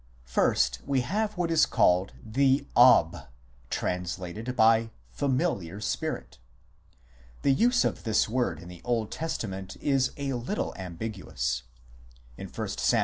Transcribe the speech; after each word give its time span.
First 0.25 0.79
we 0.83 1.01
have 1.01 1.37
what 1.37 1.51
is 1.51 1.67
called 1.67 2.13
the 2.25 2.65
Ob, 2.75 3.15
translated 3.69 4.55
by" 4.55 4.89
familiar 5.21 5.79
spirit." 5.79 6.39
The 7.43 7.53
use 7.53 7.85
of 7.85 8.03
this 8.03 8.27
word 8.27 8.57
in 8.59 8.67
the 8.67 8.81
Old 8.83 9.11
Testa 9.11 9.47
ment 9.47 9.75
is 9.79 10.09
a 10.17 10.33
little 10.33 10.73
ambiguous; 10.75 11.61
in 12.35 12.47
1 12.47 12.67
Sam. 12.79 12.99